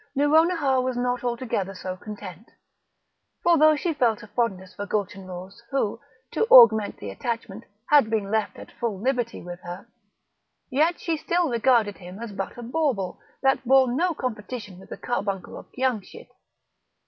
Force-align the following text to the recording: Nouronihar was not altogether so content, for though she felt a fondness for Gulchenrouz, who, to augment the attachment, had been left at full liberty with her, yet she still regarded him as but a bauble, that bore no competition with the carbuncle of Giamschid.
Nouronihar 0.15 0.81
was 0.81 0.97
not 0.97 1.23
altogether 1.23 1.75
so 1.75 1.95
content, 1.95 2.49
for 3.43 3.59
though 3.59 3.75
she 3.75 3.93
felt 3.93 4.23
a 4.23 4.27
fondness 4.29 4.73
for 4.73 4.87
Gulchenrouz, 4.87 5.61
who, 5.69 5.99
to 6.31 6.45
augment 6.45 6.97
the 6.97 7.11
attachment, 7.11 7.65
had 7.87 8.09
been 8.09 8.31
left 8.31 8.57
at 8.57 8.71
full 8.79 8.99
liberty 8.99 9.43
with 9.43 9.59
her, 9.61 9.85
yet 10.71 10.99
she 10.99 11.17
still 11.17 11.49
regarded 11.51 11.99
him 11.99 12.17
as 12.17 12.31
but 12.31 12.57
a 12.57 12.63
bauble, 12.63 13.19
that 13.43 13.63
bore 13.63 13.93
no 13.93 14.15
competition 14.15 14.79
with 14.79 14.89
the 14.89 14.97
carbuncle 14.97 15.55
of 15.55 15.71
Giamschid. 15.77 16.29